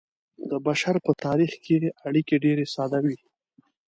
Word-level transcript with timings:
د 0.49 0.51
بشر 0.65 0.95
په 1.05 1.11
تاریخ 1.25 1.51
کې 1.63 1.75
اړیکې 2.07 2.35
ډیرې 2.43 2.65
ساده 2.75 2.99
وې. 3.05 3.17